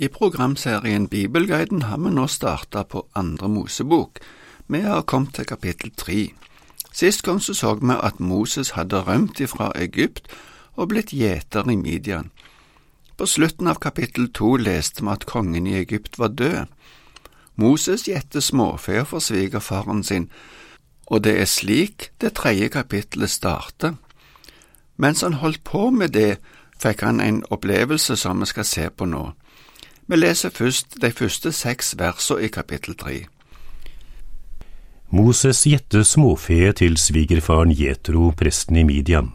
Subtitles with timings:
[0.00, 4.18] I programserien Bibelguiden har vi nå starta på andre Mosebok.
[4.66, 6.30] Vi har kommet til kapittel tre.
[6.92, 10.30] Sist gang så, så vi at Moses hadde rømt ifra Egypt
[10.72, 12.30] og blitt gjeter i Midian.
[13.18, 16.72] På slutten av kapittel to leste vi at kongen i Egypt var død.
[17.60, 20.30] Moses gjette småfe for svigerfaren sin,
[21.12, 24.00] og det er slik det tredje kapittelet starter.
[24.96, 26.38] Mens han holdt på med det,
[26.80, 29.26] fikk han en opplevelse som vi skal se på nå.
[30.10, 33.28] Vi leser først de første seks versene i kapittel tre.
[35.14, 39.28] Moses gjette småfe til svigerfaren Jetro, presten i Midian.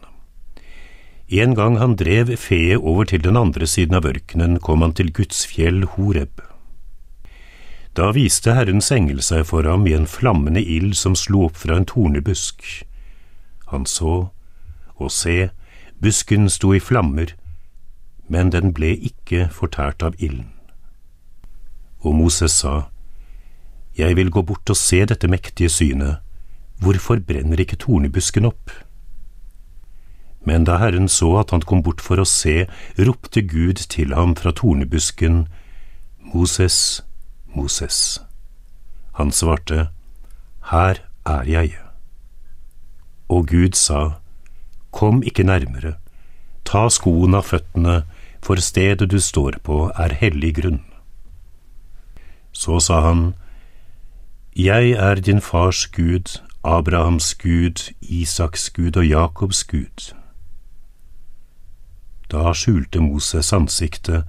[1.32, 5.12] En gang han drev feet over til den andre siden av ørkenen, kom han til
[5.16, 6.42] Guds fjell Horeb.
[7.96, 11.78] Da viste Herrens engel seg for ham i en flammende ild som slo opp fra
[11.80, 12.60] en tornebusk.
[13.72, 14.28] Han så,
[15.00, 15.48] og se,
[16.04, 17.32] busken sto i flammer,
[18.28, 20.52] men den ble ikke fortært av ilden.
[22.06, 22.86] Og Moses sa,
[23.98, 26.20] Jeg vil gå bort og se dette mektige synet,
[26.78, 28.70] hvorfor brenner ikke tornebusken opp?
[30.46, 32.68] Men da Herren så at han kom bort for å se,
[33.00, 35.46] ropte Gud til ham fra tornebusken,
[36.22, 37.02] Moses,
[37.50, 38.20] Moses.
[39.18, 39.88] Han svarte,
[40.70, 41.74] Her er jeg.
[43.28, 44.20] Og Gud sa,
[44.92, 45.96] Kom ikke nærmere,
[46.64, 48.04] ta skoen av føttene,
[48.44, 50.84] for stedet du står på er hellig grunn.
[52.56, 53.34] Så sa han,
[54.56, 60.14] Jeg er din fars Gud, Abrahams Gud, Isaks Gud og Jakobs Gud.
[62.32, 64.24] Da skjulte Moses ansiktet,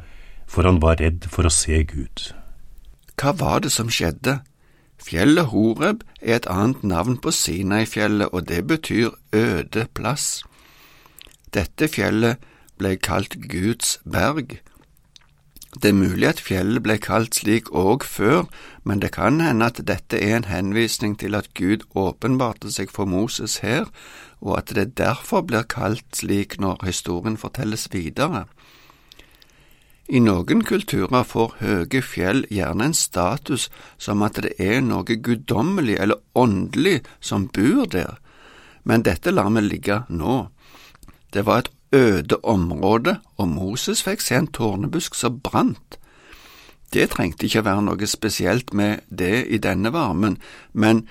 [0.47, 2.27] for han var redd for å se Gud.
[3.17, 4.41] Hva var det som skjedde?
[5.01, 10.43] Fjellet Horeb er et annet navn på Sinai-fjellet, og det betyr øde plass.
[11.55, 12.43] Dette fjellet
[12.77, 14.59] ble kalt Guds berg,
[15.75, 18.45] det er mulig at fjellet ble kalt slik òg før,
[18.87, 23.05] men det kan hende at dette er en henvisning til at Gud åpenbarte seg for
[23.05, 23.89] Moses her,
[24.39, 28.45] og at det derfor blir kalt slik når historien fortelles videre.
[30.07, 33.67] I noen kulturer får høye fjell gjerne en status
[33.99, 38.15] som at det er noe guddommelig eller åndelig som bor der,
[38.87, 40.47] men dette lar vi ligge nå.
[41.35, 45.99] Det var et øde område, og Moses fikk se en tårnebusk som brant.
[46.93, 50.37] Det trengte ikke være noe spesielt med det i denne varmen,
[50.73, 51.07] men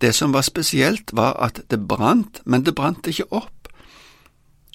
[0.00, 3.70] det som var spesielt, var at det brant, men det brant ikke opp.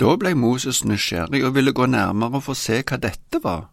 [0.02, 3.68] Da ble Moses nysgjerrig og ville gå nærmere og få se hva dette var.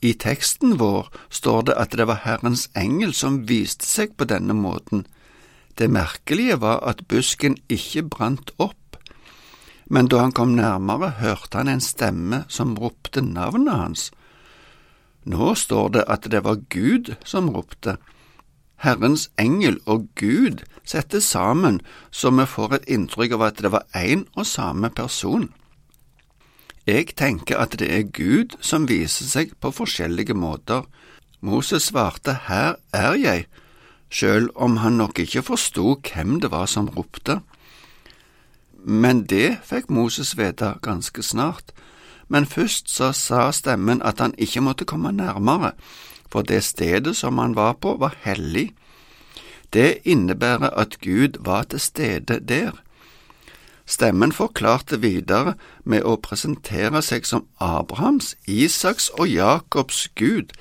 [0.00, 4.56] I teksten vår står det at det var Herrens engel som viste seg på denne
[4.56, 5.04] måten.
[5.76, 8.80] Det merkelige var at busken ikke brant opp
[9.86, 14.10] men da han kom nærmere, hørte han en stemme som ropte navnet hans.
[15.26, 17.96] Nå står det at det var Gud som ropte.
[18.82, 21.80] Herrens engel og Gud settes sammen
[22.10, 25.48] så vi får et inntrykk av at det var én og samme person.
[26.86, 30.84] Jeg tenker at det er Gud som viser seg på forskjellige måter.
[31.42, 33.46] Moses svarte Her er jeg,
[34.10, 37.40] selv om han nok ikke forsto hvem det var som ropte.
[38.86, 41.74] Men det fikk Moses vite ganske snart.
[42.28, 45.72] Men først så sa stemmen at han ikke måtte komme nærmere,
[46.30, 48.74] for det stedet som han var på, var hellig.
[49.72, 52.78] Det innebærer at Gud var til stede der.
[53.86, 55.54] Stemmen forklarte videre
[55.84, 60.54] med å presentere seg som Abrahams, Isaks og Jakobs Gud,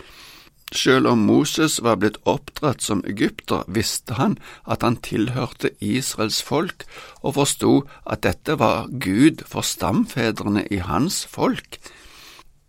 [0.73, 6.87] selv om Moses var blitt oppdratt som egypter, visste han at han tilhørte Israels folk,
[7.21, 7.73] og forsto
[8.05, 11.77] at dette var Gud for stamfedrene i hans folk.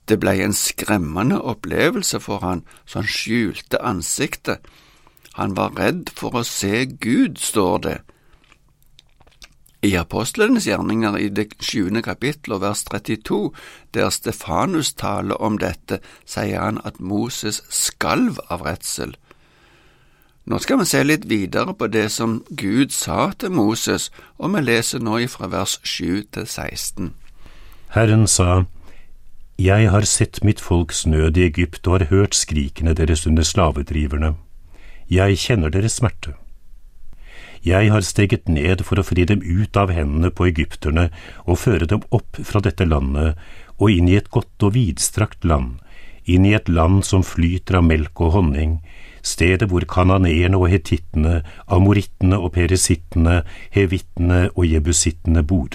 [0.07, 4.61] Det ble en skremmende opplevelse for han, så han skjulte ansiktet.
[5.35, 7.97] Han var redd for å se Gud, står det.
[9.87, 13.53] I apostlenes gjerninger i det sjuende kapittel og vers 32,
[13.95, 19.15] der Stefanus taler om dette, sier han at Moses skalv av redsel.
[20.47, 24.09] Nå skal vi se litt videre på det som Gud sa til Moses,
[24.39, 27.13] og vi leser nå ifra vers 7 til 16.
[27.95, 28.65] Herren sa,
[29.59, 34.35] Jeg har sett mitt folks nød i Egypt og har hørt skrikene deres under slavedriverne.
[35.11, 36.35] Jeg kjenner deres smerte.
[37.67, 41.09] Jeg har steget ned for å fri dem ut av hendene på egypterne
[41.45, 43.41] og føre dem opp fra dette landet
[43.81, 45.81] og inn i et godt og vidstrakt land,
[46.31, 48.77] inn i et land som flyter av melk og honning,
[49.27, 53.41] stedet hvor kananeerne og hetittene, amorittene og peresittene,
[53.75, 55.75] hevittene og jebusittene bor.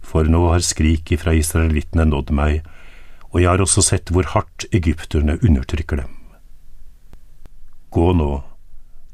[0.00, 2.62] For nå har skriket fra israelittene nådd meg,
[3.32, 6.16] og jeg har også sett hvor hardt egypterne undertrykker dem.
[7.92, 8.30] Gå nå,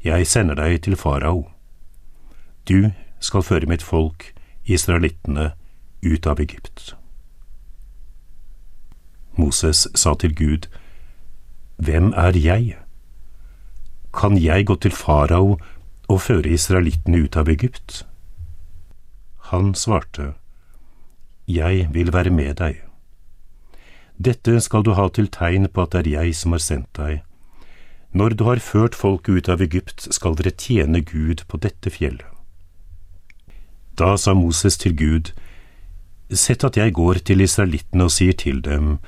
[0.03, 1.49] jeg sender deg til farao.
[2.69, 4.31] Du skal føre mitt folk,
[4.65, 5.51] israelittene,
[6.05, 6.95] ut av Egypt.
[9.35, 10.67] Moses sa til Gud,
[11.77, 12.77] Hvem er jeg?
[14.13, 15.57] Kan jeg gå til farao
[16.07, 18.05] og føre israelittene ut av Egypt?
[19.51, 20.33] Han svarte,
[21.47, 22.83] Jeg vil være med deg.
[24.19, 27.23] Dette skal du ha til tegn på at det er jeg som har sendt deg.
[28.11, 32.25] Når du har ført folket ut av Egypt, skal dere tjene Gud på dette fjellet.
[33.99, 35.33] Da sa Moses til Gud,
[36.29, 38.99] Sett at jeg går til israelittene og sier til dem,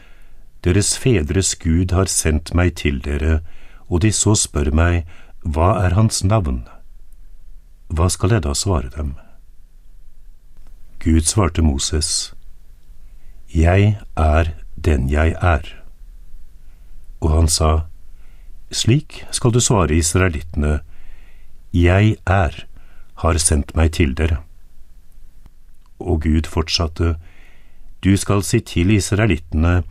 [0.65, 3.41] Deres fedres Gud har sendt meg til dere,
[3.89, 5.05] og de så spør meg,
[5.45, 6.65] Hva er hans navn?
[7.89, 9.15] Hva skal jeg da svare dem?
[10.99, 12.33] Gud svarte Moses,
[13.53, 15.65] Jeg er den jeg er.
[17.21, 17.90] Og han sa,
[18.71, 20.79] Slik skal du svare israelittene,
[21.73, 22.65] Jeg er,
[23.15, 24.41] har sendt meg til dere.
[25.99, 27.15] Og Gud fortsatte,
[28.03, 29.83] Du skal si til israelittene,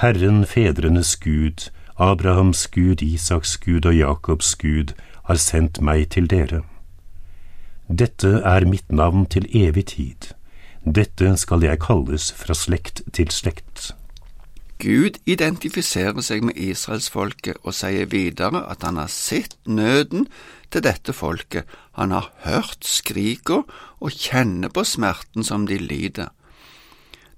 [0.00, 4.94] Herren fedrenes Gud, Abrahams Gud, Isaks Gud og Jakobs Gud
[5.24, 6.62] har sendt meg til dere.
[7.88, 10.32] Dette er mitt navn til evig tid.
[10.84, 13.92] Dette skal jeg kalles fra slekt til slekt.
[14.82, 20.26] Gud identifiserer seg med israelsfolket og sier videre at han har sett nøden
[20.74, 23.60] til dette folket, han har hørt skrika
[24.02, 26.32] og kjenner på smerten som de lider.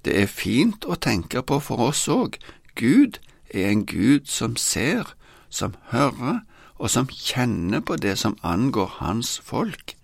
[0.04, 2.38] Det er fint å tenke på for oss òg.
[2.80, 3.20] Gud
[3.52, 5.12] er en Gud som ser,
[5.48, 6.42] som hører,
[6.80, 9.94] og som kjenner på det som angår hans folk.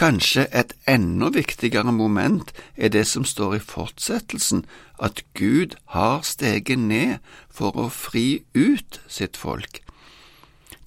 [0.00, 4.64] Kanskje et enda viktigere moment er det som står i fortsettelsen,
[4.98, 7.18] at Gud har steget ned
[7.52, 9.82] for å fri ut sitt folk.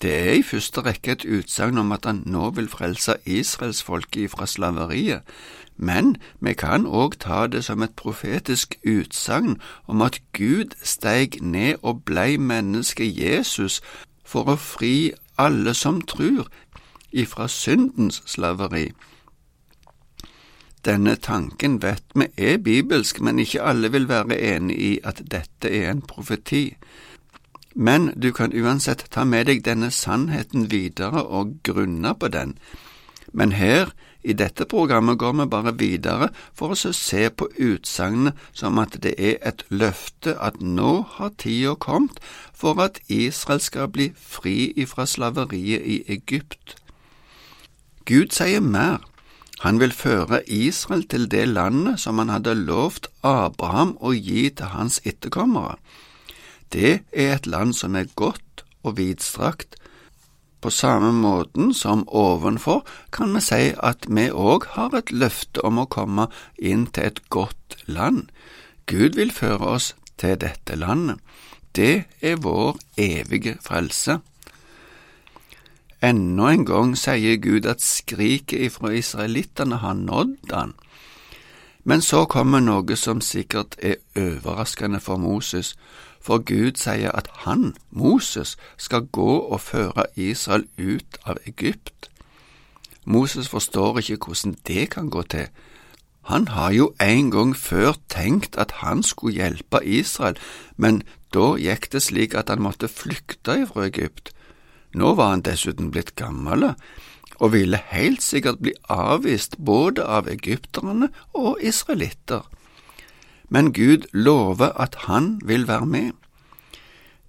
[0.01, 4.49] Det er i første rekke et utsagn om at han nå vil frelse israelsfolket fra
[4.49, 5.21] slaveriet,
[5.77, 11.75] men vi kan òg ta det som et profetisk utsagn om at Gud steig ned
[11.83, 13.77] og blei mennesket Jesus
[14.25, 16.49] for å fri alle som tror,
[17.13, 18.91] ifra syndens slaveri.
[20.85, 25.71] Denne tanken vet vi er bibelsk, men ikke alle vil være enig i at dette
[25.71, 26.75] er en profeti.
[27.75, 32.57] Men du kan uansett ta med deg denne sannheten videre og grunne på den.
[33.33, 33.93] Men her
[34.23, 39.15] i dette programmet går vi bare videre for å se på utsagnet som at det
[39.17, 42.19] er et løfte at nå har tida kommet
[42.53, 46.82] for at Israel skal bli fri ifra slaveriet i Egypt.
[48.05, 48.99] Gud sier mer.
[49.63, 54.73] Han vil føre Israel til det landet som han hadde lovt Abraham å gi til
[54.73, 55.77] hans etterkommere.
[56.73, 59.77] Det er et land som er godt og vidstrakt,
[60.63, 65.81] på samme måten som ovenfor kan vi si at vi òg har et løfte om
[65.81, 68.29] å komme inn til et godt land.
[68.87, 71.19] Gud vil føre oss til dette landet.
[71.75, 74.21] Det er vår evige frelse.
[76.03, 80.73] Enda en gang sier Gud at skriket ifra israelittene har nådd han.
[81.83, 85.75] Men så kommer noe som sikkert er overraskende for Moses,
[86.19, 92.09] for Gud sier at han, Moses, skal gå og føre Israel ut av Egypt.
[93.05, 95.47] Moses forstår ikke hvordan det kan gå til.
[96.27, 100.35] Han har jo en gang før tenkt at han skulle hjelpe Israel,
[100.75, 104.31] men da gikk det slik at han måtte flykte fra Egypt.
[104.93, 106.73] Nå var han dessuten blitt gammel
[107.39, 112.45] og ville helt sikkert bli avvist både av egypterne og israelitter
[113.53, 116.11] men Gud lover at han vil være med.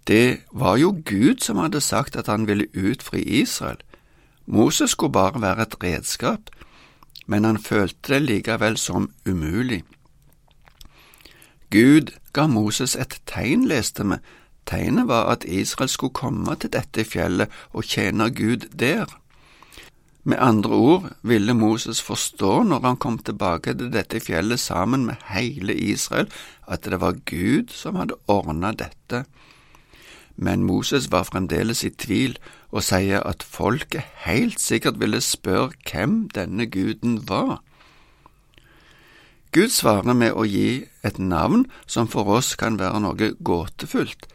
[0.07, 3.77] Det var jo Gud som hadde sagt at han ville utfri Israel.
[4.47, 6.41] Moses skulle bare være et redskap,
[7.27, 9.83] men han følte det likevel som umulig.
[11.71, 14.17] Gud ga Moses et tegn, leste vi.
[14.67, 19.07] Tegnet var at Israel skulle komme til dette fjellet og tjene Gud der.
[20.25, 25.21] Med andre ord ville Moses forstå når han kom tilbake til dette fjellet sammen med
[25.29, 26.31] hele Israel,
[26.67, 29.25] at det var Gud som hadde ordna dette.
[30.37, 32.39] Men Moses var fremdeles i tvil
[32.73, 37.61] og sier at folket helt sikkert ville spørre hvem denne guden var.
[39.55, 44.27] Gud svarer med å gi et navn som for oss kan være noe gåtefullt.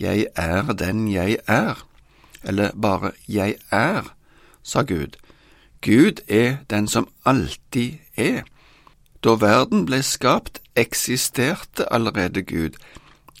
[0.00, 1.86] Jeg er den jeg er,
[2.44, 4.14] eller bare Jeg er,
[4.62, 5.18] sa Gud.
[5.82, 8.42] Gud er den som alltid er.
[9.24, 12.78] Da verden ble skapt, eksisterte allerede Gud,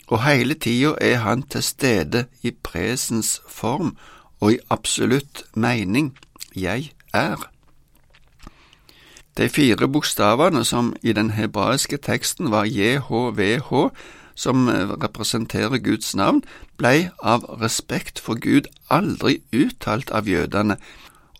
[0.08, 3.96] og hele tida er han til stede i presens form
[4.40, 6.18] og i absolutt mening.
[6.56, 7.50] Jeg er.
[9.38, 13.90] De fire bokstavene som i den hebraiske teksten var JHVH,
[14.38, 14.68] som
[15.02, 16.44] representerer Guds navn,
[16.78, 20.76] blei av respekt for Gud aldri uttalt av jødene,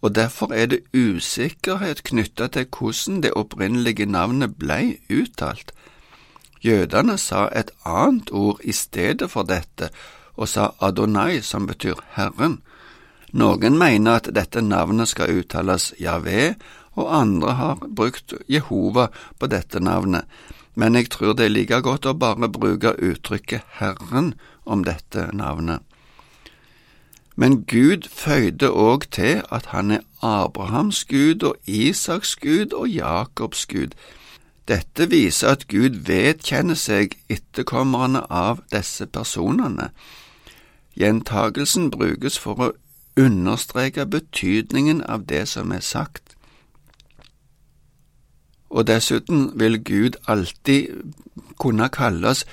[0.02, 5.72] og derfor er det usikkerhet knytta til hvordan det opprinnelige navnet blei uttalt.
[6.62, 9.90] Jødene sa et annet ord i stedet for dette,
[10.34, 12.60] og sa Adonai, som betyr Herren.
[13.32, 16.54] Noen mener at dette navnet skal uttales Javé,
[16.98, 20.24] og andre har brukt Jehova på dette navnet,
[20.78, 25.82] men jeg tror det er like godt å bare bruke uttrykket Herren om dette navnet.
[27.34, 33.66] Men Gud føyde òg til at han er Abrahams Gud og Isaks Gud og Jakobs
[33.66, 33.98] Gud.
[34.68, 39.90] Dette viser at Gud vedkjenner seg etterkommerne av disse personene.
[40.94, 42.72] Gjentagelsen brukes for å
[43.18, 46.27] understreke betydningen av det som er sagt.
[48.70, 50.88] Og dessuten vil Gud alltid
[51.58, 52.44] kunne kalles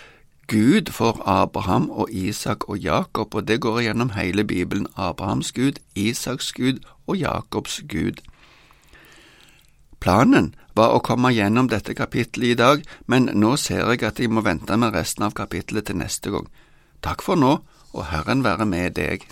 [0.48, 5.80] Gud for Abraham og Isak og Jakob, og det går gjennom hele Bibelen, Abrahams Gud,
[5.96, 8.22] Isaks Gud og Jakobs Gud.
[10.00, 14.30] Planen var å komme gjennom dette kapittelet i dag, men nå ser jeg at jeg
[14.30, 16.46] må vente med resten av kapittelet til neste gang.
[17.02, 17.56] Takk for nå,
[17.96, 19.26] og Herren være med deg.